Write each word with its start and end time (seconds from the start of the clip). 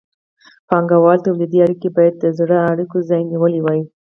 بانګوالي 0.67 1.21
تولیدي 1.25 1.57
اړیکې 1.65 1.89
باید 1.97 2.13
د 2.17 2.25
زړو 2.37 2.57
اړیکو 2.71 2.97
ځای 3.09 3.21
نیولی 3.31 3.61
وای. 3.61 3.81